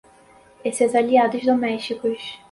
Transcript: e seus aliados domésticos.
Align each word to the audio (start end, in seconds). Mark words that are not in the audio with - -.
e 0.65 0.69
seus 0.71 0.95
aliados 0.95 1.45
domésticos. 1.45 2.19